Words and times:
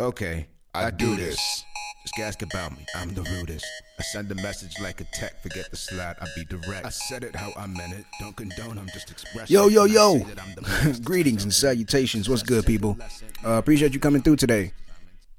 Okay, 0.00 0.46
I 0.74 0.90
do 0.90 1.16
this. 1.16 1.64
Just 2.02 2.18
ask 2.20 2.42
about 2.42 2.70
me. 2.72 2.86
I'm 2.94 3.14
the 3.14 3.22
rudest. 3.22 3.66
I 3.98 4.02
send 4.02 4.30
a 4.30 4.36
message 4.36 4.78
like 4.80 5.00
a 5.00 5.04
tech. 5.12 5.42
Forget 5.42 5.70
the 5.72 5.76
slide. 5.76 6.14
I 6.20 6.26
be 6.36 6.44
direct. 6.44 6.86
I 6.86 6.90
said 6.90 7.24
it 7.24 7.34
how 7.34 7.50
I 7.56 7.66
meant 7.66 7.94
it. 7.94 8.04
Don't 8.20 8.36
condone. 8.36 8.78
I'm 8.78 8.86
just 8.94 9.10
expressing. 9.10 9.52
Yo, 9.52 9.66
yo, 9.66 9.84
yo. 9.84 10.18
say 10.18 10.24
that 10.24 10.40
I'm 10.40 10.54
the 10.54 10.60
best. 10.84 11.04
Greetings 11.04 11.42
and 11.42 11.52
salutations. 11.52 12.28
What's 12.28 12.44
good, 12.44 12.64
people? 12.64 12.96
Uh, 13.44 13.54
appreciate 13.54 13.92
you 13.92 13.98
coming 13.98 14.22
through 14.22 14.36
today. 14.36 14.72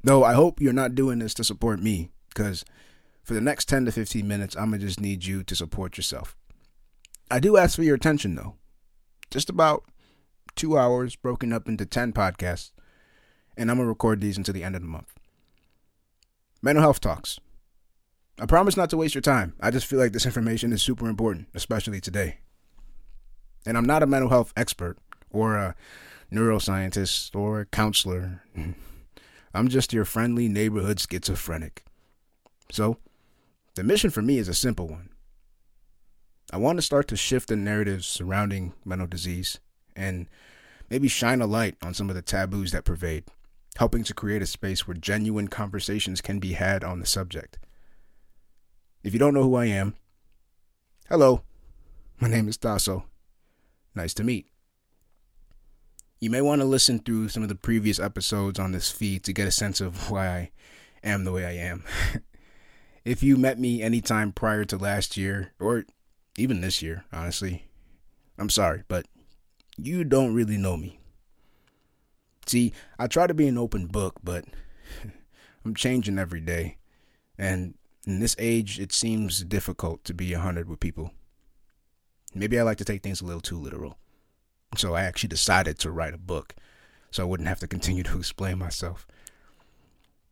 Though 0.04 0.26
I 0.26 0.34
hope 0.34 0.60
you're 0.60 0.74
not 0.74 0.94
doing 0.94 1.20
this 1.20 1.34
to 1.36 1.44
support 1.46 1.82
me, 1.82 2.12
because 2.28 2.66
for 3.24 3.34
the 3.34 3.42
next 3.42 3.70
10 3.70 3.86
to 3.86 3.94
15 3.94 4.28
minutes, 4.28 4.58
I'm 4.58 4.70
going 4.72 4.82
to 4.82 4.86
just 4.88 5.00
need 5.00 5.24
you 5.24 5.42
to 5.44 5.56
support 5.56 5.96
yourself. 5.96 6.36
I 7.32 7.40
do 7.40 7.56
ask 7.56 7.78
for 7.78 7.84
your 7.84 7.96
attention, 7.96 8.36
though. 8.36 8.56
Just 9.32 9.50
about 9.50 9.86
two 10.56 10.78
hours 10.78 11.16
broken 11.16 11.54
up 11.54 11.70
into 11.70 11.86
10 11.86 12.12
podcasts, 12.12 12.72
and 13.60 13.70
I'm 13.70 13.78
to 13.78 13.86
record 13.86 14.22
these 14.22 14.38
until 14.38 14.54
the 14.54 14.64
end 14.64 14.76
of 14.76 14.82
the 14.82 14.88
month. 14.88 15.14
Mental 16.62 16.82
health 16.82 17.02
talks. 17.02 17.40
I 18.40 18.46
promise 18.46 18.78
not 18.78 18.90
to 18.92 18.98
waste 18.98 19.16
your 19.16 19.22
time. 19.22 19.54
I 19.60 19.70
just 19.70 19.86
feel 19.86 20.00
like 20.00 20.14
this 20.14 20.26
information 20.26 20.72
is 20.72 20.82
super 20.82 21.10
important, 21.10 21.50
especially 21.54 22.00
today. 22.00 22.38
And 23.66 23.78
I'm 23.78 23.86
not 23.86 24.02
a 24.02 24.08
mental 24.08 24.30
health 24.30 24.54
expert 24.56 24.98
or 25.30 25.58
a 25.58 25.76
neuroscientist 26.32 27.36
or 27.36 27.62
a 27.62 27.66
counselor. 27.66 28.44
I'm 29.54 29.68
just 29.68 29.92
your 29.92 30.06
friendly 30.06 30.48
neighborhood 30.48 31.00
schizophrenic. 31.00 31.84
So, 32.72 32.98
the 33.76 33.84
mission 33.84 34.10
for 34.10 34.22
me 34.22 34.38
is 34.38 34.48
a 34.48 34.54
simple 34.54 34.88
one. 34.88 35.10
I 36.52 36.58
want 36.58 36.78
to 36.78 36.82
start 36.82 37.08
to 37.10 37.18
shift 37.18 37.50
the 37.50 37.56
narratives 37.56 38.08
surrounding 38.08 38.74
mental 38.86 39.08
disease 39.08 39.60
and 39.96 40.28
maybe 40.90 41.08
shine 41.08 41.42
a 41.42 41.46
light 41.46 41.76
on 41.82 41.94
some 41.94 42.10
of 42.10 42.16
the 42.16 42.22
taboos 42.22 42.72
that 42.72 42.86
pervade, 42.86 43.26
helping 43.78 44.04
to 44.04 44.14
create 44.14 44.42
a 44.42 44.48
space 44.48 44.88
where 44.88 44.96
genuine 44.96 45.48
conversations 45.48 46.22
can 46.22 46.40
be 46.40 46.54
had 46.54 46.84
on 46.84 47.00
the 47.00 47.06
subject. 47.06 47.58
If 49.04 49.14
you 49.14 49.20
don't 49.20 49.34
know 49.34 49.44
who 49.44 49.56
I 49.56 49.66
am, 49.66 49.96
hello, 51.10 51.44
my 52.20 52.28
name 52.28 52.50
is 52.50 52.58
Toso. 52.58 53.04
Nice 53.96 54.14
to 54.16 54.24
meet. 54.24 54.48
You 56.20 56.30
may 56.30 56.42
want 56.42 56.60
to 56.62 56.66
listen 56.66 57.00
through 57.00 57.30
some 57.30 57.44
of 57.44 57.50
the 57.50 57.56
previous 57.56 58.00
episodes 58.00 58.60
on 58.60 58.74
this 58.74 58.92
feed 58.92 59.24
to 59.24 59.34
get 59.34 59.48
a 59.48 59.52
sense 59.52 59.80
of 59.80 60.12
why 60.12 60.28
I 60.28 60.52
am 61.02 61.24
the 61.24 61.32
way 61.32 61.46
I 61.46 61.54
am. 61.54 61.86
if 63.06 63.24
you 63.24 63.38
met 63.38 63.58
me 63.58 63.82
anytime 63.82 64.34
prior 64.34 64.66
to 64.66 64.78
last 64.78 65.16
year, 65.16 65.54
or 65.60 65.86
even 66.38 66.60
this 66.60 66.82
year, 66.82 67.06
honestly, 67.14 67.70
I'm 68.38 68.50
sorry, 68.50 68.84
but 68.90 69.06
you 69.78 70.04
don't 70.04 70.34
really 70.34 70.58
know 70.58 70.76
me. 70.76 70.99
See, 72.50 72.74
I 72.98 73.06
try 73.06 73.28
to 73.28 73.36
be 73.36 73.48
an 73.48 73.60
open 73.60 73.86
book, 73.86 74.16
but 74.24 74.44
I'm 75.66 75.76
changing 75.76 76.18
every 76.18 76.42
day. 76.42 76.78
And 77.38 77.76
in 78.08 78.22
this 78.22 78.36
age, 78.40 78.80
it 78.80 78.92
seems 78.92 79.44
difficult 79.44 80.04
to 80.06 80.16
be 80.16 80.34
100 80.34 80.68
with 80.68 80.80
people. 80.80 81.12
Maybe 82.34 82.60
I 82.60 82.64
like 82.64 82.80
to 82.80 82.86
take 82.86 83.04
things 83.04 83.22
a 83.22 83.26
little 83.26 83.40
too 83.40 83.60
literal. 83.60 84.00
So 84.76 84.96
I 84.96 85.04
actually 85.04 85.28
decided 85.28 85.78
to 85.78 85.92
write 85.92 86.16
a 86.16 86.18
book 86.18 86.56
so 87.12 87.22
I 87.22 87.28
wouldn't 87.28 87.50
have 87.50 87.60
to 87.60 87.68
continue 87.68 88.02
to 88.02 88.18
explain 88.18 88.58
myself. 88.58 89.06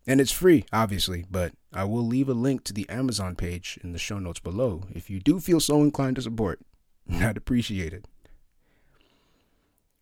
And 0.07 0.19
it's 0.19 0.31
free, 0.31 0.65
obviously, 0.73 1.23
but 1.29 1.53
I 1.71 1.83
will 1.83 2.03
leave 2.03 2.29
a 2.29 2.33
link 2.33 2.63
to 2.63 2.73
the 2.73 2.89
Amazon 2.89 3.35
page 3.35 3.77
in 3.83 3.91
the 3.91 3.99
show 3.99 4.17
notes 4.17 4.39
below 4.39 4.85
if 4.89 5.07
you 5.07 5.19
do 5.19 5.39
feel 5.39 5.59
so 5.59 5.83
inclined 5.83 6.15
to 6.15 6.23
support. 6.23 6.61
I'd 7.11 7.37
appreciate 7.37 7.93
it. 7.93 8.05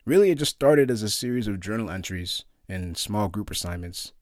Really, 0.06 0.30
it 0.30 0.38
just 0.38 0.52
started 0.54 0.88
as 0.88 1.02
a 1.02 1.10
series 1.10 1.48
of 1.48 1.58
journal 1.58 1.90
entries 1.90 2.44
and 2.68 2.96
small 2.96 3.28
group 3.28 3.50
assignments, 3.50 4.12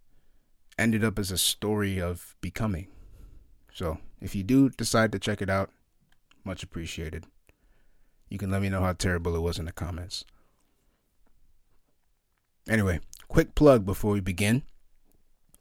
ended 0.78 1.04
up 1.04 1.18
as 1.18 1.30
a 1.30 1.36
story 1.36 2.00
of 2.00 2.34
becoming. 2.40 2.88
So 3.70 3.98
if 4.18 4.34
you 4.34 4.42
do 4.42 4.70
decide 4.70 5.12
to 5.12 5.18
check 5.18 5.42
it 5.42 5.50
out, 5.50 5.70
much 6.42 6.62
appreciated. 6.62 7.26
You 8.30 8.38
can 8.38 8.50
let 8.50 8.62
me 8.62 8.70
know 8.70 8.80
how 8.80 8.94
terrible 8.94 9.36
it 9.36 9.40
was 9.40 9.58
in 9.58 9.66
the 9.66 9.72
comments. 9.72 10.24
Anyway, 12.66 13.00
quick 13.28 13.54
plug 13.54 13.84
before 13.84 14.12
we 14.12 14.20
begin. 14.20 14.62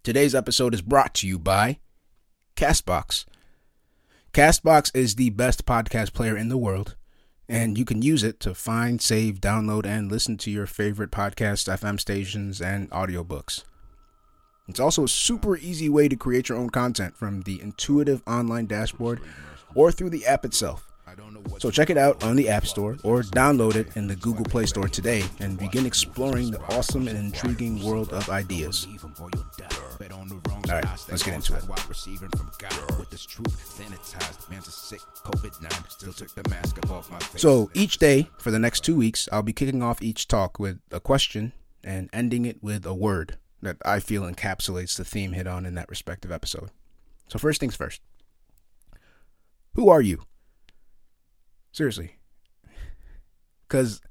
Today's 0.03 0.33
episode 0.33 0.73
is 0.73 0.81
brought 0.81 1.13
to 1.15 1.27
you 1.27 1.37
by 1.37 1.79
Castbox. 2.55 3.25
Castbox 4.31 4.89
is 4.95 5.15
the 5.15 5.31
best 5.31 5.65
podcast 5.65 6.13
player 6.13 6.37
in 6.37 6.47
the 6.47 6.57
world, 6.57 6.95
and 7.47 7.77
you 7.77 7.85
can 7.85 8.01
use 8.01 8.23
it 8.23 8.39
to 8.41 8.55
find, 8.55 9.01
save, 9.01 9.41
download, 9.41 9.85
and 9.85 10.11
listen 10.11 10.37
to 10.37 10.51
your 10.51 10.65
favorite 10.65 11.11
podcasts, 11.11 11.71
FM 11.71 11.99
stations, 11.99 12.61
and 12.61 12.89
audiobooks. 12.91 13.63
It's 14.67 14.79
also 14.79 15.03
a 15.03 15.09
super 15.09 15.57
easy 15.57 15.89
way 15.89 16.07
to 16.07 16.15
create 16.15 16.49
your 16.49 16.57
own 16.57 16.69
content 16.69 17.17
from 17.17 17.41
the 17.41 17.61
intuitive 17.61 18.21
online 18.25 18.65
dashboard 18.65 19.19
or 19.75 19.91
through 19.91 20.11
the 20.11 20.25
app 20.25 20.45
itself. 20.45 20.89
So 21.59 21.69
check 21.69 21.89
it 21.89 21.97
out 21.97 22.23
on 22.23 22.35
the 22.35 22.49
App 22.49 22.65
Store 22.65 22.97
or 23.03 23.21
download 23.21 23.75
it 23.75 23.95
in 23.95 24.07
the 24.07 24.15
Google 24.15 24.45
Play 24.45 24.65
Store 24.65 24.87
today 24.87 25.23
and 25.39 25.57
begin 25.59 25.85
exploring 25.85 26.51
the 26.51 26.59
awesome 26.75 27.07
and 27.07 27.17
intriguing 27.17 27.83
world 27.83 28.11
of 28.13 28.29
ideas. 28.29 28.87
All 30.69 30.75
right, 30.75 30.85
let's 31.09 31.23
get 31.23 31.33
into 31.33 31.55
it. 31.55 31.63
So 37.39 37.69
each 37.73 37.97
day 37.97 38.29
for 38.37 38.51
the 38.51 38.59
next 38.59 38.81
two 38.83 38.95
weeks, 38.95 39.27
I'll 39.31 39.43
be 39.43 39.53
kicking 39.53 39.83
off 39.83 40.01
each 40.01 40.27
talk 40.27 40.59
with 40.59 40.79
a 40.91 40.99
question 40.99 41.53
and 41.83 42.09
ending 42.13 42.45
it 42.45 42.63
with 42.63 42.85
a 42.85 42.93
word 42.93 43.37
that 43.61 43.77
I 43.85 43.99
feel 43.99 44.23
encapsulates 44.23 44.97
the 44.97 45.05
theme 45.05 45.33
hit 45.33 45.47
on 45.47 45.65
in 45.65 45.75
that 45.75 45.89
respective 45.89 46.31
episode. 46.31 46.69
So, 47.29 47.39
first 47.39 47.59
things 47.59 47.75
first 47.75 48.01
who 49.75 49.89
are 49.89 50.01
you? 50.01 50.23
Seriously. 51.71 52.17
Because 53.67 54.01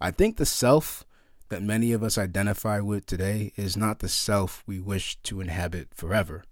I 0.00 0.10
think 0.10 0.36
the 0.36 0.46
self 0.46 1.04
that 1.52 1.62
many 1.62 1.92
of 1.92 2.02
us 2.02 2.16
identify 2.16 2.80
with 2.80 3.04
today 3.04 3.52
is 3.56 3.76
not 3.76 3.98
the 3.98 4.08
self 4.08 4.62
we 4.66 4.80
wish 4.80 5.16
to 5.22 5.38
inhabit 5.38 5.88
forever. 5.94 6.44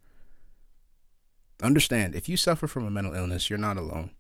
Understand, 1.63 2.15
if 2.15 2.29
you 2.29 2.37
suffer 2.37 2.67
from 2.67 2.87
a 2.87 2.91
mental 2.91 3.15
illness, 3.15 3.49
you're 3.49 3.59
not 3.59 3.79
alone. 3.79 4.11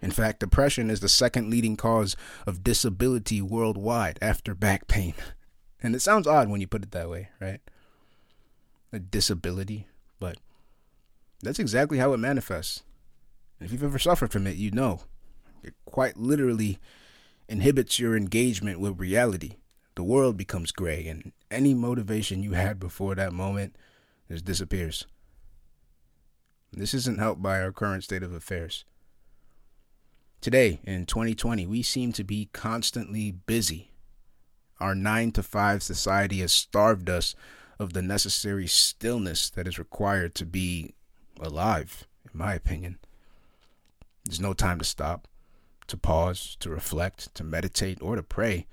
In 0.00 0.12
fact, 0.12 0.38
depression 0.38 0.90
is 0.90 1.00
the 1.00 1.08
second 1.08 1.50
leading 1.50 1.76
cause 1.76 2.14
of 2.46 2.62
disability 2.62 3.42
worldwide 3.42 4.16
after 4.22 4.54
back 4.54 4.86
pain. 4.86 5.14
And 5.80 5.94
it 5.94 6.02
sounds 6.02 6.26
odd 6.26 6.48
when 6.48 6.60
you 6.60 6.66
put 6.66 6.82
it 6.82 6.90
that 6.90 7.08
way, 7.08 7.28
right? 7.40 7.60
A 8.92 8.98
disability, 8.98 9.86
but 10.18 10.36
that's 11.40 11.60
exactly 11.60 11.98
how 11.98 12.12
it 12.12 12.18
manifests. 12.18 12.82
And 13.58 13.66
if 13.66 13.72
you've 13.72 13.84
ever 13.84 14.00
suffered 14.00 14.32
from 14.32 14.48
it, 14.48 14.56
you 14.56 14.72
know. 14.72 15.02
It 15.62 15.74
quite 15.84 16.16
literally 16.16 16.80
inhibits 17.48 18.00
your 18.00 18.16
engagement 18.16 18.80
with 18.80 18.98
reality. 18.98 19.54
The 19.98 20.04
world 20.04 20.36
becomes 20.36 20.70
gray, 20.70 21.08
and 21.08 21.32
any 21.50 21.74
motivation 21.74 22.40
you 22.40 22.52
had 22.52 22.78
before 22.78 23.16
that 23.16 23.32
moment 23.32 23.74
just 24.30 24.44
disappears. 24.44 25.08
This 26.72 26.94
isn't 26.94 27.18
helped 27.18 27.42
by 27.42 27.60
our 27.60 27.72
current 27.72 28.04
state 28.04 28.22
of 28.22 28.32
affairs. 28.32 28.84
Today, 30.40 30.78
in 30.84 31.04
2020, 31.04 31.66
we 31.66 31.82
seem 31.82 32.12
to 32.12 32.22
be 32.22 32.48
constantly 32.52 33.32
busy. 33.32 33.90
Our 34.78 34.94
nine 34.94 35.32
to 35.32 35.42
five 35.42 35.82
society 35.82 36.38
has 36.42 36.52
starved 36.52 37.10
us 37.10 37.34
of 37.80 37.92
the 37.92 38.00
necessary 38.00 38.68
stillness 38.68 39.50
that 39.50 39.66
is 39.66 39.80
required 39.80 40.32
to 40.36 40.46
be 40.46 40.94
alive, 41.40 42.06
in 42.32 42.38
my 42.38 42.54
opinion. 42.54 43.00
There's 44.24 44.38
no 44.38 44.52
time 44.52 44.78
to 44.78 44.84
stop, 44.84 45.26
to 45.88 45.96
pause, 45.96 46.56
to 46.60 46.70
reflect, 46.70 47.34
to 47.34 47.42
meditate, 47.42 48.00
or 48.00 48.14
to 48.14 48.22
pray. 48.22 48.68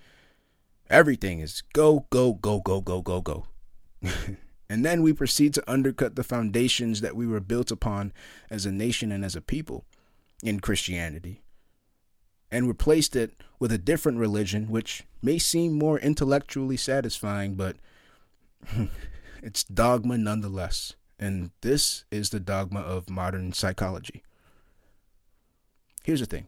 Everything 0.89 1.39
is 1.39 1.61
go, 1.73 2.05
go, 2.09 2.33
go, 2.33 2.59
go, 2.59 2.81
go, 2.81 3.01
go, 3.01 3.21
go. 3.21 3.45
and 4.69 4.85
then 4.85 5.01
we 5.01 5.13
proceed 5.13 5.53
to 5.55 5.71
undercut 5.71 6.15
the 6.15 6.23
foundations 6.23 7.01
that 7.01 7.15
we 7.15 7.25
were 7.25 7.39
built 7.39 7.71
upon 7.71 8.13
as 8.49 8.65
a 8.65 8.71
nation 8.71 9.11
and 9.11 9.25
as 9.25 9.35
a 9.35 9.41
people 9.41 9.85
in 10.43 10.59
Christianity 10.59 11.41
and 12.51 12.67
replaced 12.67 13.15
it 13.15 13.33
with 13.59 13.71
a 13.71 13.77
different 13.77 14.19
religion, 14.19 14.69
which 14.69 15.03
may 15.21 15.37
seem 15.37 15.73
more 15.73 15.99
intellectually 15.99 16.77
satisfying, 16.77 17.55
but 17.55 17.77
it's 19.41 19.63
dogma 19.63 20.17
nonetheless. 20.17 20.93
And 21.17 21.51
this 21.61 22.05
is 22.11 22.29
the 22.29 22.39
dogma 22.39 22.81
of 22.81 23.09
modern 23.09 23.53
psychology. 23.53 24.23
Here's 26.03 26.19
the 26.19 26.25
thing 26.25 26.45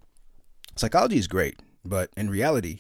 psychology 0.75 1.18
is 1.18 1.28
great, 1.28 1.60
but 1.83 2.12
in 2.16 2.30
reality, 2.30 2.80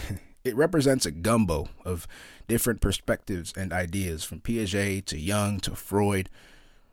it 0.46 0.56
represents 0.56 1.04
a 1.04 1.10
gumbo 1.10 1.68
of 1.84 2.06
different 2.48 2.80
perspectives 2.80 3.52
and 3.56 3.72
ideas 3.72 4.24
from 4.24 4.40
Piaget 4.40 5.04
to 5.06 5.18
Jung 5.18 5.60
to 5.60 5.74
Freud. 5.74 6.30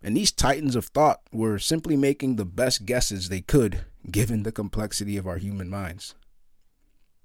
And 0.01 0.17
these 0.17 0.31
titans 0.31 0.75
of 0.75 0.85
thought 0.85 1.21
were 1.31 1.59
simply 1.59 1.95
making 1.95 2.35
the 2.35 2.45
best 2.45 2.85
guesses 2.85 3.29
they 3.29 3.41
could 3.41 3.85
given 4.09 4.43
the 4.43 4.51
complexity 4.51 5.17
of 5.17 5.27
our 5.27 5.37
human 5.37 5.69
minds. 5.69 6.15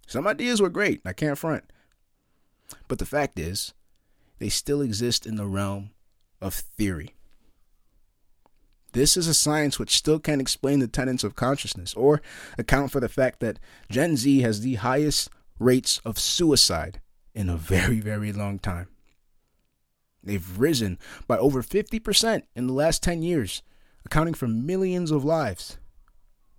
Some 0.06 0.26
ideas 0.26 0.60
were 0.60 0.68
great, 0.68 1.00
I 1.04 1.12
can't 1.12 1.38
front. 1.38 1.64
But 2.86 2.98
the 2.98 3.06
fact 3.06 3.38
is, 3.38 3.74
they 4.38 4.48
still 4.48 4.80
exist 4.80 5.26
in 5.26 5.36
the 5.36 5.46
realm 5.46 5.90
of 6.40 6.54
theory. 6.54 7.14
This 8.92 9.16
is 9.16 9.26
a 9.26 9.34
science 9.34 9.78
which 9.78 9.96
still 9.96 10.18
can't 10.18 10.40
explain 10.40 10.78
the 10.78 10.88
tenets 10.88 11.24
of 11.24 11.36
consciousness 11.36 11.94
or 11.94 12.22
account 12.56 12.90
for 12.90 13.00
the 13.00 13.08
fact 13.08 13.40
that 13.40 13.58
Gen 13.90 14.16
Z 14.16 14.40
has 14.40 14.60
the 14.60 14.76
highest 14.76 15.30
rates 15.58 16.00
of 16.04 16.18
suicide 16.18 17.00
in 17.34 17.48
a 17.48 17.56
very, 17.56 18.00
very 18.00 18.32
long 18.32 18.58
time. 18.58 18.88
They've 20.22 20.58
risen 20.58 20.98
by 21.26 21.38
over 21.38 21.62
50% 21.62 22.42
in 22.54 22.66
the 22.66 22.72
last 22.72 23.02
10 23.02 23.22
years, 23.22 23.62
accounting 24.04 24.34
for 24.34 24.48
millions 24.48 25.10
of 25.10 25.24
lives. 25.24 25.78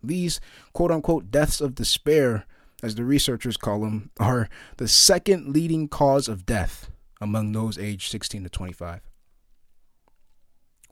These 0.02 0.40
quote 0.74 0.92
unquote 0.92 1.30
deaths 1.30 1.60
of 1.60 1.76
despair, 1.76 2.46
as 2.82 2.96
the 2.96 3.04
researchers 3.04 3.58
call 3.58 3.82
them, 3.82 4.12
are 4.20 4.50
the 4.78 4.88
second 4.88 5.54
leading 5.54 5.88
cause 5.88 6.28
of 6.28 6.46
death 6.46 6.90
among 7.20 7.52
those 7.52 7.78
aged 7.78 8.10
16 8.10 8.44
to 8.44 8.50
25. 8.50 9.02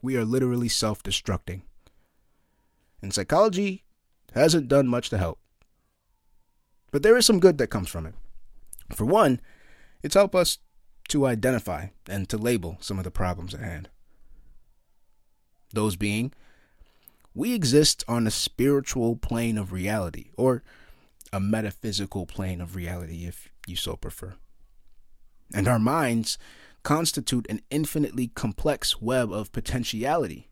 We 0.02 0.16
are 0.16 0.24
literally 0.24 0.68
self 0.68 1.02
destructing. 1.02 1.62
And 3.00 3.14
psychology 3.14 3.84
hasn't 4.34 4.68
done 4.68 4.86
much 4.86 5.08
to 5.10 5.18
help. 5.18 5.40
But 6.90 7.02
there 7.02 7.16
is 7.16 7.26
some 7.26 7.40
good 7.40 7.58
that 7.58 7.68
comes 7.68 7.88
from 7.88 8.06
it. 8.06 8.14
For 8.94 9.04
one, 9.04 9.40
it's 10.02 10.14
helped 10.14 10.34
us 10.34 10.58
to 11.08 11.26
identify 11.26 11.88
and 12.08 12.28
to 12.28 12.38
label 12.38 12.78
some 12.80 12.98
of 12.98 13.04
the 13.04 13.10
problems 13.10 13.54
at 13.54 13.60
hand. 13.60 13.88
Those 15.72 15.96
being, 15.96 16.32
we 17.34 17.54
exist 17.54 18.04
on 18.08 18.26
a 18.26 18.30
spiritual 18.30 19.16
plane 19.16 19.58
of 19.58 19.72
reality, 19.72 20.30
or 20.36 20.62
a 21.32 21.40
metaphysical 21.40 22.26
plane 22.26 22.60
of 22.60 22.74
reality, 22.74 23.26
if 23.26 23.50
you 23.66 23.76
so 23.76 23.96
prefer. 23.96 24.34
And 25.54 25.68
our 25.68 25.78
minds 25.78 26.38
constitute 26.82 27.46
an 27.50 27.60
infinitely 27.70 28.28
complex 28.28 29.00
web 29.00 29.32
of 29.32 29.52
potentiality. 29.52 30.47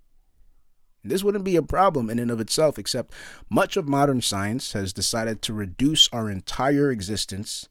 This 1.09 1.25
wouldn't 1.25 1.45
be 1.45 1.57
a 1.57 1.63
problem 1.63 2.11
in 2.11 2.19
and 2.19 2.31
of 2.31 2.41
itself, 2.41 2.79
except 2.79 3.13
much 3.49 3.77
of 3.77 3.89
modern 3.89 4.21
science 4.21 4.73
has 4.73 4.93
decided 4.93 5.43
to 5.43 5.53
reduce 5.53 6.09
our 6.13 6.31
entire 6.31 6.91
existence 6.91 7.69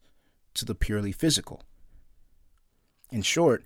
to 0.53 0.65
the 0.65 0.75
purely 0.75 1.11
physical. 1.11 1.61
In 3.11 3.21
short, 3.21 3.63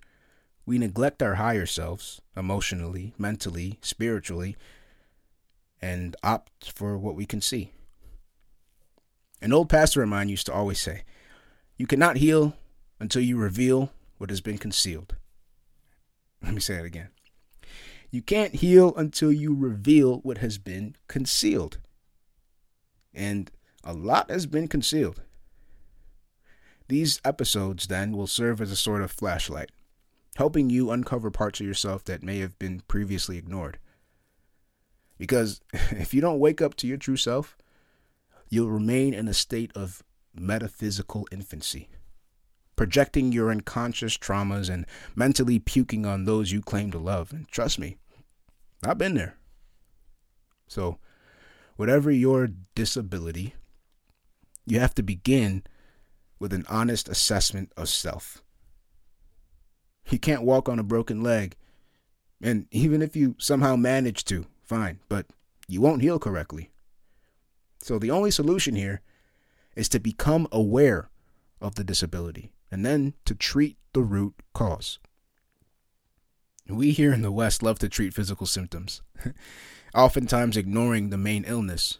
we 0.66 0.78
neglect 0.78 1.22
our 1.22 1.36
higher 1.36 1.66
selves, 1.66 2.20
emotionally, 2.36 3.14
mentally, 3.18 3.78
spiritually, 3.80 4.56
and 5.80 6.14
opt 6.22 6.72
for 6.72 6.98
what 6.98 7.16
we 7.16 7.26
can 7.26 7.40
see. 7.40 7.72
An 9.42 9.52
old 9.52 9.68
pastor 9.68 10.02
of 10.02 10.08
mine 10.08 10.28
used 10.28 10.46
to 10.46 10.52
always 10.52 10.78
say, 10.78 11.02
You 11.76 11.86
cannot 11.86 12.16
heal 12.16 12.54
until 12.98 13.22
you 13.22 13.38
reveal 13.38 13.90
what 14.18 14.30
has 14.30 14.40
been 14.40 14.58
concealed. 14.58 15.16
Let 16.42 16.54
me 16.54 16.60
say 16.60 16.74
it 16.74 16.84
again. 16.84 17.08
You 18.10 18.22
can't 18.22 18.56
heal 18.56 18.94
until 18.96 19.32
you 19.32 19.54
reveal 19.54 20.18
what 20.18 20.38
has 20.38 20.58
been 20.58 20.96
concealed. 21.06 21.78
And 23.14 23.50
a 23.84 23.92
lot 23.92 24.30
has 24.30 24.46
been 24.46 24.68
concealed. 24.68 25.22
These 26.88 27.20
episodes 27.24 27.86
then 27.86 28.16
will 28.16 28.26
serve 28.26 28.60
as 28.60 28.72
a 28.72 28.76
sort 28.76 29.02
of 29.02 29.12
flashlight, 29.12 29.70
helping 30.36 30.70
you 30.70 30.90
uncover 30.90 31.30
parts 31.30 31.60
of 31.60 31.66
yourself 31.66 32.04
that 32.04 32.24
may 32.24 32.38
have 32.38 32.58
been 32.58 32.80
previously 32.88 33.38
ignored. 33.38 33.78
Because 35.16 35.60
if 35.72 36.12
you 36.12 36.20
don't 36.20 36.40
wake 36.40 36.60
up 36.60 36.74
to 36.76 36.88
your 36.88 36.96
true 36.96 37.16
self, 37.16 37.56
you'll 38.48 38.70
remain 38.70 39.14
in 39.14 39.28
a 39.28 39.34
state 39.34 39.70
of 39.76 40.02
metaphysical 40.34 41.28
infancy, 41.30 41.88
projecting 42.80 43.30
your 43.30 43.50
unconscious 43.50 44.16
traumas 44.16 44.70
and 44.70 44.86
mentally 45.14 45.58
puking 45.58 46.06
on 46.06 46.24
those 46.24 46.50
you 46.50 46.62
claim 46.62 46.90
to 46.90 46.96
love. 46.96 47.30
And 47.30 47.46
trust 47.48 47.78
me, 47.78 47.98
I've 48.82 48.96
been 48.96 49.12
there. 49.12 49.36
So, 50.66 50.96
whatever 51.76 52.10
your 52.10 52.48
disability, 52.74 53.52
you 54.64 54.80
have 54.80 54.94
to 54.94 55.02
begin 55.02 55.62
with 56.38 56.54
an 56.54 56.64
honest 56.70 57.06
assessment 57.06 57.70
of 57.76 57.90
self. 57.90 58.42
You 60.08 60.18
can't 60.18 60.44
walk 60.44 60.66
on 60.66 60.78
a 60.78 60.82
broken 60.82 61.22
leg. 61.22 61.56
And 62.40 62.66
even 62.70 63.02
if 63.02 63.14
you 63.14 63.34
somehow 63.36 63.76
manage 63.76 64.24
to, 64.24 64.46
fine, 64.64 65.00
but 65.10 65.26
you 65.68 65.82
won't 65.82 66.00
heal 66.00 66.18
correctly. 66.18 66.70
So 67.82 67.98
the 67.98 68.10
only 68.10 68.30
solution 68.30 68.74
here 68.74 69.02
is 69.76 69.90
to 69.90 70.00
become 70.00 70.48
aware 70.50 71.10
of 71.60 71.74
the 71.74 71.84
disability 71.84 72.54
and 72.70 72.84
then 72.84 73.14
to 73.24 73.34
treat 73.34 73.76
the 73.92 74.02
root 74.02 74.34
cause. 74.54 74.98
We 76.68 76.92
here 76.92 77.12
in 77.12 77.22
the 77.22 77.32
West 77.32 77.62
love 77.62 77.78
to 77.80 77.88
treat 77.88 78.14
physical 78.14 78.46
symptoms, 78.46 79.02
oftentimes 79.94 80.56
ignoring 80.56 81.10
the 81.10 81.18
main 81.18 81.44
illness. 81.44 81.98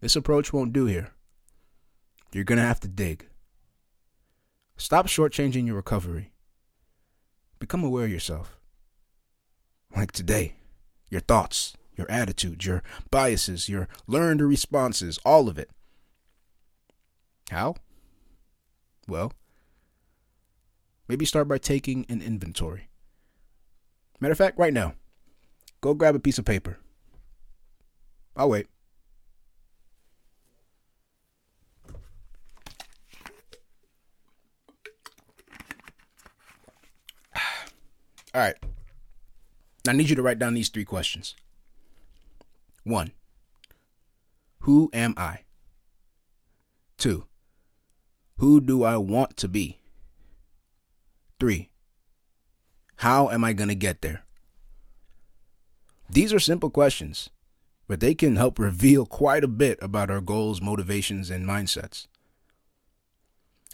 This 0.00 0.16
approach 0.16 0.52
won't 0.52 0.72
do 0.72 0.86
here. 0.86 1.12
You're 2.32 2.44
going 2.44 2.58
to 2.58 2.64
have 2.64 2.80
to 2.80 2.88
dig. 2.88 3.26
Stop 4.76 5.06
shortchanging 5.06 5.66
your 5.66 5.76
recovery. 5.76 6.32
Become 7.58 7.84
aware 7.84 8.04
of 8.04 8.10
yourself. 8.10 8.58
Like 9.94 10.12
today, 10.12 10.54
your 11.10 11.20
thoughts, 11.20 11.74
your 11.96 12.10
attitudes, 12.10 12.64
your 12.64 12.82
biases, 13.10 13.68
your 13.68 13.88
learned 14.06 14.40
responses, 14.40 15.18
all 15.24 15.48
of 15.48 15.58
it. 15.58 15.70
How? 17.50 17.74
Well, 19.10 19.32
maybe 21.08 21.24
start 21.24 21.48
by 21.48 21.58
taking 21.58 22.06
an 22.08 22.22
inventory. 22.22 22.90
Matter 24.20 24.30
of 24.30 24.38
fact, 24.38 24.56
right 24.56 24.72
now, 24.72 24.94
go 25.80 25.94
grab 25.94 26.14
a 26.14 26.20
piece 26.20 26.38
of 26.38 26.44
paper. 26.44 26.78
I'll 28.36 28.50
wait. 28.50 28.68
All 38.32 38.40
right. 38.40 38.54
I 39.88 39.92
need 39.92 40.08
you 40.08 40.14
to 40.14 40.22
write 40.22 40.38
down 40.38 40.54
these 40.54 40.68
three 40.68 40.84
questions. 40.84 41.34
One, 42.84 43.10
who 44.60 44.88
am 44.92 45.14
I? 45.16 45.40
Two, 46.96 47.26
who 48.40 48.58
do 48.58 48.84
I 48.84 48.96
want 48.96 49.36
to 49.36 49.48
be? 49.48 49.80
Three, 51.38 51.68
how 52.96 53.28
am 53.28 53.44
I 53.44 53.52
going 53.52 53.68
to 53.68 53.74
get 53.74 54.00
there? 54.00 54.22
These 56.08 56.32
are 56.32 56.40
simple 56.40 56.70
questions, 56.70 57.28
but 57.86 58.00
they 58.00 58.14
can 58.14 58.36
help 58.36 58.58
reveal 58.58 59.04
quite 59.04 59.44
a 59.44 59.48
bit 59.48 59.78
about 59.82 60.10
our 60.10 60.22
goals, 60.22 60.62
motivations, 60.62 61.28
and 61.28 61.46
mindsets. 61.46 62.06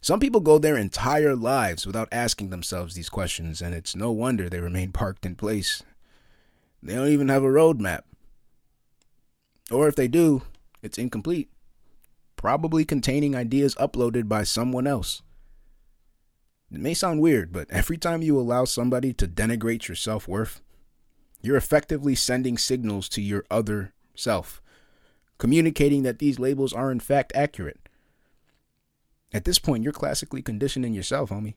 Some 0.03 0.19
people 0.19 0.41
go 0.41 0.59
their 0.59 0.77
entire 0.77 1.37
lives 1.37 1.87
without 1.87 2.09
asking 2.11 2.51
themselves 2.51 2.97
these 2.97 3.09
questions, 3.09 3.63
and 3.63 3.73
it's 3.73 3.95
no 3.95 4.11
wonder 4.11 4.49
they 4.49 4.59
remain 4.59 4.91
parked 5.01 5.25
in 5.25 5.37
place. 5.37 5.85
They 6.83 6.97
don't 6.97 7.07
even 7.07 7.29
have 7.29 7.45
a 7.45 7.47
roadmap. 7.47 8.01
Or 9.71 9.87
if 9.87 9.95
they 9.95 10.09
do, 10.09 10.43
it's 10.83 10.99
incomplete, 10.99 11.51
probably 12.47 12.85
containing 12.85 13.35
ideas 13.35 13.75
uploaded 13.75 14.29
by 14.29 14.45
someone 14.45 14.87
else. 14.87 15.21
It 16.71 16.79
may 16.79 16.95
sound 16.95 17.21
weird, 17.21 17.53
but 17.53 17.69
every 17.73 17.97
time 17.97 18.23
you 18.23 18.39
allow 18.39 18.65
somebody 18.65 19.13
to 19.15 19.27
denigrate 19.27 19.89
your 19.89 19.97
self 19.97 20.29
worth, 20.29 20.61
you're 21.43 21.57
effectively 21.57 22.15
sending 22.15 22.57
signals 22.57 23.09
to 23.09 23.21
your 23.21 23.45
other 23.51 23.95
self, 24.15 24.63
communicating 25.39 26.05
that 26.05 26.21
these 26.21 26.39
labels 26.39 26.73
are 26.73 26.93
in 26.93 27.01
fact 27.01 27.33
accurate. 27.35 27.89
At 29.33 29.45
this 29.45 29.59
point, 29.59 29.83
you're 29.83 29.93
classically 29.93 30.41
conditioning 30.41 30.95
yourself, 30.95 31.31
homie. 31.31 31.55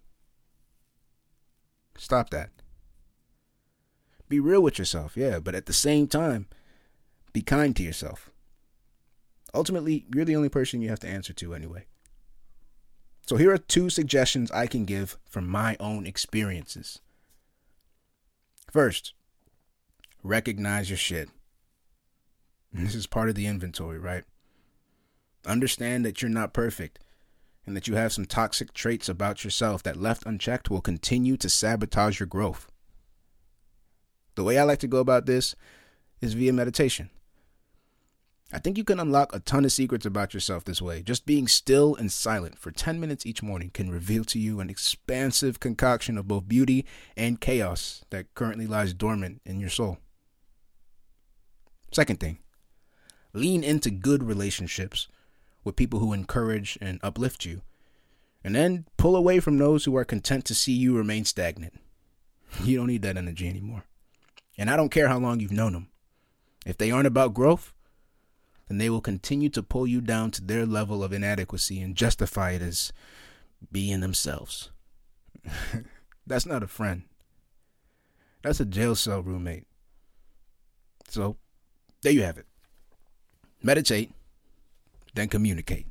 Stop 1.99 2.31
that. 2.31 2.49
Be 4.27 4.39
real 4.39 4.63
with 4.63 4.79
yourself, 4.79 5.15
yeah, 5.15 5.37
but 5.37 5.53
at 5.53 5.67
the 5.67 5.71
same 5.71 6.07
time, 6.07 6.47
be 7.31 7.43
kind 7.43 7.75
to 7.75 7.83
yourself. 7.83 8.31
Ultimately, 9.53 10.05
you're 10.13 10.25
the 10.25 10.35
only 10.35 10.49
person 10.49 10.81
you 10.81 10.89
have 10.89 10.99
to 10.99 11.07
answer 11.07 11.33
to 11.33 11.53
anyway. 11.53 11.85
So, 13.25 13.35
here 13.35 13.51
are 13.51 13.57
two 13.57 13.89
suggestions 13.89 14.51
I 14.51 14.67
can 14.67 14.85
give 14.85 15.17
from 15.25 15.47
my 15.47 15.77
own 15.79 16.05
experiences. 16.05 16.99
First, 18.71 19.13
recognize 20.23 20.89
your 20.89 20.97
shit. 20.97 21.29
This 22.71 22.95
is 22.95 23.07
part 23.07 23.29
of 23.29 23.35
the 23.35 23.47
inventory, 23.47 23.97
right? 23.97 24.23
Understand 25.45 26.05
that 26.05 26.21
you're 26.21 26.29
not 26.29 26.53
perfect 26.53 26.99
and 27.65 27.75
that 27.75 27.87
you 27.87 27.95
have 27.95 28.13
some 28.13 28.25
toxic 28.25 28.73
traits 28.73 29.09
about 29.09 29.43
yourself 29.43 29.83
that 29.83 29.97
left 29.97 30.25
unchecked 30.25 30.69
will 30.69 30.81
continue 30.81 31.37
to 31.37 31.49
sabotage 31.49 32.19
your 32.19 32.27
growth. 32.27 32.71
The 34.35 34.43
way 34.43 34.57
I 34.57 34.63
like 34.63 34.79
to 34.79 34.87
go 34.87 34.97
about 34.97 35.25
this 35.25 35.55
is 36.21 36.33
via 36.33 36.53
meditation. 36.53 37.09
I 38.51 38.57
think 38.57 38.77
you 38.77 38.83
can 38.83 38.99
unlock 38.99 39.35
a 39.35 39.39
ton 39.39 39.63
of 39.63 39.71
secrets 39.71 40.07
about 40.07 40.33
yourself 40.33 40.63
this 40.63 40.81
way. 40.81 41.03
Just 41.03 41.27
being 41.27 41.47
still 41.47 41.95
and 41.95 42.11
silent 42.11 42.57
for 42.57 42.71
10 42.71 42.99
minutes 42.99 43.25
each 43.25 43.43
morning 43.43 43.69
can 43.71 43.91
reveal 43.91 44.23
to 44.25 44.39
you 44.39 44.59
an 44.59 44.71
expansive 44.71 45.59
concoction 45.59 46.17
of 46.17 46.27
both 46.27 46.47
beauty 46.47 46.85
and 47.15 47.39
chaos 47.39 48.03
that 48.09 48.33
currently 48.33 48.65
lies 48.65 48.93
dormant 48.93 49.41
in 49.45 49.59
your 49.59 49.69
soul. 49.69 49.99
Second 51.91 52.19
thing, 52.19 52.39
lean 53.33 53.63
into 53.63 53.91
good 53.91 54.23
relationships 54.23 55.07
with 55.63 55.75
people 55.75 55.99
who 55.99 56.13
encourage 56.13 56.77
and 56.81 56.99
uplift 57.03 57.45
you, 57.45 57.61
and 58.43 58.55
then 58.55 58.85
pull 58.97 59.15
away 59.15 59.39
from 59.39 59.57
those 59.57 59.85
who 59.85 59.95
are 59.95 60.05
content 60.05 60.45
to 60.45 60.55
see 60.55 60.73
you 60.73 60.97
remain 60.97 61.25
stagnant. 61.25 61.73
You 62.63 62.77
don't 62.77 62.87
need 62.87 63.03
that 63.03 63.17
energy 63.17 63.47
anymore. 63.47 63.83
And 64.57 64.71
I 64.71 64.75
don't 64.75 64.89
care 64.89 65.07
how 65.07 65.19
long 65.19 65.39
you've 65.39 65.51
known 65.51 65.73
them. 65.73 65.89
If 66.65 66.79
they 66.79 66.89
aren't 66.89 67.05
about 67.05 67.35
growth, 67.35 67.73
then 68.69 68.77
they 68.77 68.89
will 68.89 69.01
continue 69.01 69.49
to 69.49 69.63
pull 69.63 69.87
you 69.87 69.99
down 69.99 70.31
to 70.31 70.43
their 70.43 70.65
level 70.65 71.03
of 71.03 71.11
inadequacy 71.11 71.81
and 71.81 71.95
justify 71.95 72.51
it 72.51 72.61
as 72.61 72.93
being 73.71 73.99
themselves. 73.99 74.69
That's 76.27 76.45
not 76.45 76.63
a 76.63 76.67
friend. 76.67 77.03
That's 78.43 78.59
a 78.59 78.65
jail 78.65 78.95
cell 78.95 79.21
roommate. 79.21 79.65
So, 81.09 81.37
there 82.03 82.13
you 82.13 82.21
have 82.21 82.37
it. 82.37 82.45
Meditate, 83.61 84.11
then 85.15 85.27
communicate. 85.27 85.87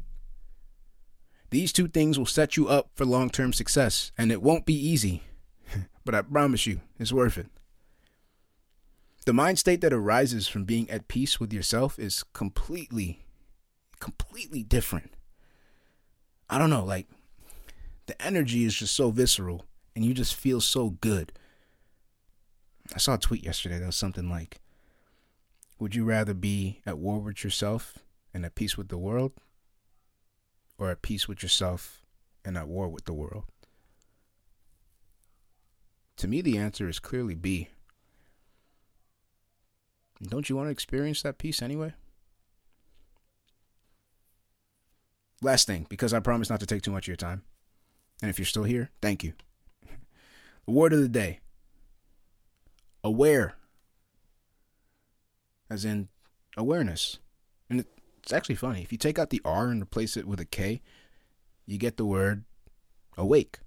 These 1.50 1.72
two 1.72 1.88
things 1.88 2.18
will 2.18 2.26
set 2.26 2.56
you 2.56 2.68
up 2.68 2.90
for 2.94 3.04
long 3.04 3.28
term 3.28 3.52
success, 3.52 4.12
and 4.16 4.30
it 4.30 4.42
won't 4.42 4.66
be 4.66 4.74
easy, 4.74 5.22
but 6.04 6.14
I 6.14 6.22
promise 6.22 6.66
you, 6.66 6.80
it's 6.98 7.12
worth 7.12 7.36
it. 7.36 7.48
The 9.28 9.34
mind 9.34 9.58
state 9.58 9.82
that 9.82 9.92
arises 9.92 10.48
from 10.48 10.64
being 10.64 10.88
at 10.88 11.06
peace 11.06 11.38
with 11.38 11.52
yourself 11.52 11.98
is 11.98 12.24
completely, 12.32 13.26
completely 14.00 14.62
different. 14.62 15.12
I 16.48 16.56
don't 16.56 16.70
know, 16.70 16.82
like, 16.82 17.08
the 18.06 18.18
energy 18.22 18.64
is 18.64 18.74
just 18.74 18.94
so 18.94 19.10
visceral, 19.10 19.66
and 19.94 20.02
you 20.02 20.14
just 20.14 20.34
feel 20.34 20.62
so 20.62 20.96
good. 21.02 21.32
I 22.94 22.96
saw 22.96 23.16
a 23.16 23.18
tweet 23.18 23.44
yesterday 23.44 23.78
that 23.78 23.84
was 23.84 23.96
something 23.96 24.30
like, 24.30 24.62
Would 25.78 25.94
you 25.94 26.06
rather 26.06 26.32
be 26.32 26.80
at 26.86 26.96
war 26.96 27.20
with 27.20 27.44
yourself 27.44 27.98
and 28.32 28.46
at 28.46 28.54
peace 28.54 28.78
with 28.78 28.88
the 28.88 28.96
world? 28.96 29.32
Or 30.78 30.90
at 30.90 31.02
peace 31.02 31.28
with 31.28 31.42
yourself 31.42 32.00
and 32.46 32.56
at 32.56 32.66
war 32.66 32.88
with 32.88 33.04
the 33.04 33.12
world? 33.12 33.44
To 36.16 36.26
me, 36.26 36.40
the 36.40 36.56
answer 36.56 36.88
is 36.88 36.98
clearly 36.98 37.34
B. 37.34 37.68
Don't 40.22 40.48
you 40.48 40.56
want 40.56 40.66
to 40.66 40.72
experience 40.72 41.22
that 41.22 41.38
peace 41.38 41.62
anyway? 41.62 41.94
Last 45.40 45.66
thing, 45.66 45.86
because 45.88 46.12
I 46.12 46.20
promise 46.20 46.50
not 46.50 46.60
to 46.60 46.66
take 46.66 46.82
too 46.82 46.90
much 46.90 47.04
of 47.04 47.08
your 47.08 47.16
time. 47.16 47.42
And 48.20 48.28
if 48.28 48.38
you're 48.38 48.46
still 48.46 48.64
here, 48.64 48.90
thank 49.00 49.22
you. 49.22 49.34
The 50.66 50.72
word 50.72 50.92
of 50.92 51.00
the 51.00 51.08
day 51.08 51.40
aware, 53.04 53.54
as 55.70 55.84
in 55.84 56.08
awareness. 56.56 57.18
And 57.70 57.84
it's 58.22 58.32
actually 58.32 58.56
funny. 58.56 58.82
If 58.82 58.90
you 58.90 58.98
take 58.98 59.18
out 59.18 59.30
the 59.30 59.40
R 59.44 59.68
and 59.68 59.82
replace 59.82 60.16
it 60.16 60.26
with 60.26 60.40
a 60.40 60.44
K, 60.44 60.82
you 61.66 61.78
get 61.78 61.96
the 61.96 62.04
word 62.04 62.44
awake. 63.16 63.60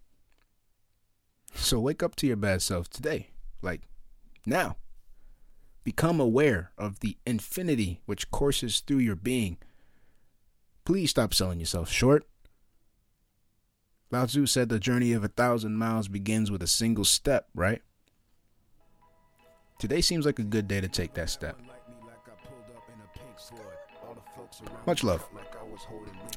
So 1.54 1.80
wake 1.80 2.04
up 2.04 2.16
to 2.18 2.28
your 2.28 2.38
bad 2.38 2.62
self 2.62 2.90
today. 2.90 3.30
Like 3.62 3.82
now. 4.46 4.76
Become 5.84 6.20
aware 6.20 6.72
of 6.78 7.00
the 7.00 7.18
infinity 7.26 8.02
which 8.06 8.30
courses 8.30 8.80
through 8.82 8.98
your 8.98 9.16
being. 9.16 9.58
Please 10.86 11.10
stop 11.10 11.34
selling 11.34 11.60
yourself 11.60 11.90
short. 11.90 12.28
Lao 14.12 14.26
Tzu 14.26 14.46
said 14.46 14.70
the 14.70 14.80
journey 14.80 15.14
of 15.14 15.24
a 15.24 15.30
thousand 15.30 15.78
miles 15.78 16.08
begins 16.08 16.52
with 16.52 16.62
a 16.62 16.68
single 16.68 17.06
step, 17.06 17.48
right? 17.56 17.82
Today 19.80 20.02
seems 20.02 20.26
like 20.26 20.38
a 20.38 20.44
good 20.44 20.68
day 20.68 20.82
to 20.82 20.88
take 20.88 21.14
that 21.16 21.30
step. 21.30 21.58
Much 24.86 25.04
love. 25.04 25.28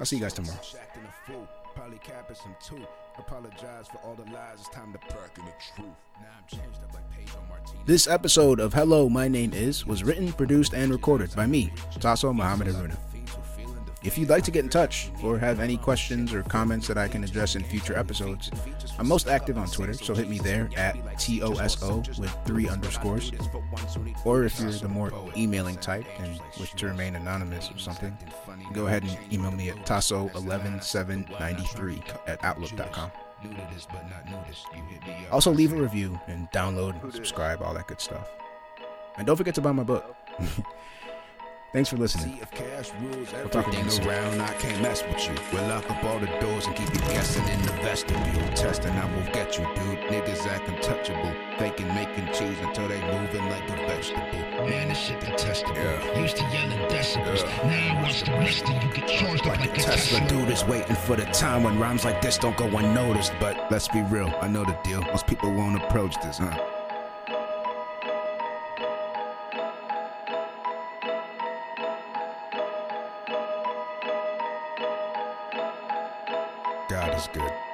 I'll 0.01 0.07
see 0.07 0.17
you 0.17 0.23
guys 0.23 0.33
tomorrow. 0.33 0.61
Apologize 3.19 3.87
for 3.87 3.99
all 3.99 4.15
the 4.15 4.25
lies. 4.33 4.59
It's 4.59 4.69
time 4.71 4.93
to 4.93 4.99
pack 4.99 5.39
in 5.39 5.45
the 5.45 5.53
truth. 5.75 5.95
Now 6.21 6.27
I'm 6.37 6.59
changed 6.59 6.81
like 6.93 7.09
Pedro 7.13 7.41
Martinez. 7.49 7.87
This 7.87 8.09
episode 8.09 8.59
of 8.59 8.75
Hello, 8.75 9.09
My 9.09 9.29
Name 9.29 9.53
Is 9.53 9.87
was 9.87 10.03
written, 10.03 10.33
produced, 10.33 10.75
and 10.75 10.91
recorded 10.91 11.35
by 11.37 11.47
me, 11.47 11.73
Toso 12.01 12.35
Muhammad 12.35 12.69
Haruna. 12.69 12.97
If 14.05 14.17
you'd 14.19 14.29
like 14.29 14.45
to 14.45 14.51
get 14.51 14.65
in 14.65 14.69
touch 14.69 15.11
or 15.23 15.39
have 15.39 15.61
any 15.61 15.79
questions 15.79 16.35
or 16.35 16.43
comments 16.43 16.87
that 16.89 16.99
I 16.99 17.09
can 17.09 17.25
address 17.25 17.57
in 17.57 17.65
future 17.65 17.97
episodes, 17.97 18.51
I'm 18.99 19.09
most 19.09 19.29
active 19.29 19.57
on 19.57 19.67
Twitter, 19.67 19.95
so 19.95 20.15
hit 20.15 20.29
me 20.29 20.39
there 20.39 20.69
at 20.77 20.95
TOSO 21.19 22.03
with 22.19 22.37
three 22.45 22.69
underscores. 22.69 23.33
Or 24.27 24.45
if 24.45 24.61
you're 24.61 24.73
the 24.73 24.89
more 24.89 25.11
emailing 25.39 25.77
type 25.77 26.05
and 26.19 26.39
wish 26.61 26.75
to 26.75 26.85
remain 26.87 27.17
anonymous 27.17 27.71
or 27.71 27.79
something, 27.79 28.15
go 28.75 28.89
ahead 28.89 29.05
and 29.05 29.17
email 29.33 29.53
me 29.53 29.71
at 29.71 29.87
toso11793 29.87 32.19
at 32.27 32.45
outlook.com. 32.45 33.11
Also, 35.31 35.51
leave 35.51 35.73
a 35.73 35.77
review 35.77 36.21
and 36.27 36.51
download 36.51 37.11
subscribe, 37.13 37.63
all 37.63 37.73
that 37.73 37.87
good 37.87 38.03
stuff. 38.03 38.29
And 39.17 39.27
don't 39.27 39.37
forget 39.37 39.55
to 39.55 39.63
buy 39.63 39.73
my 39.73 39.83
book. 39.83 40.15
Thanks 41.75 41.91
for 41.91 41.97
listening. 41.97 42.39
We'll 43.01 43.49
talk 43.49 43.67
again 43.67 43.91
soon. 43.91 44.07
around, 44.07 44.41
I 44.41 44.53
can't 44.55 44.81
mess 44.81 45.03
with 45.03 45.27
you. 45.27 45.35
We'll 45.53 45.67
lock 45.67 45.91
up 45.91 46.05
all 46.05 46.21
the 46.21 46.29
doors 46.41 46.67
and 46.67 46.77
keep 46.77 46.89
you 46.95 47.01
guessing 47.01 47.45
in 47.49 47.61
the 47.63 47.73
vestibule. 47.83 48.47
Testing, 48.55 48.93
I 48.93 49.13
will 49.13 49.25
get 49.33 49.59
you, 49.59 49.65
dude. 49.75 49.99
Niggas 50.07 50.47
act 50.47 50.69
untouchable. 50.69 51.35
Faking, 51.59 51.89
making 51.89 52.29
cheese 52.29 52.57
until 52.63 52.87
they 52.87 53.01
moving 53.01 53.45
like 53.51 53.69
a 53.71 53.77
vegetable. 53.89 54.69
Man, 54.69 54.87
this 54.87 54.99
shit 54.99 55.19
detestable. 55.19 55.75
Yeah. 55.75 56.21
Used 56.21 56.37
to 56.37 56.45
yelling 56.45 56.79
decibels. 56.89 57.41
Yeah. 57.41 57.67
Now 57.67 57.99
I 57.99 58.03
watch 58.05 58.23
the 58.23 58.31
rest 58.31 58.63
of 58.69 58.81
you 58.81 58.93
get 58.93 59.09
charged 59.09 59.45
like, 59.45 59.59
like 59.59 59.77
a 59.77 59.83
Tesla. 59.83 60.21
Tesla. 60.21 60.29
Dude 60.29 60.51
is 60.51 60.65
waiting 60.67 60.95
for 60.95 61.17
the 61.17 61.25
time 61.25 61.65
when 61.65 61.81
rhymes 61.81 62.05
like 62.05 62.23
this 62.23 62.39
don't 62.39 62.57
go 62.57 62.67
unnoticed. 62.67 63.33
But 63.41 63.73
let's 63.73 63.89
be 63.89 64.01
real, 64.03 64.33
I 64.41 64.47
know 64.47 64.65
the 64.65 64.79
deal. 64.85 65.01
Most 65.03 65.27
people 65.27 65.53
won't 65.53 65.83
approach 65.83 66.15
this, 66.23 66.39
huh? 66.39 66.57
Is 77.15 77.29
good. 77.29 77.74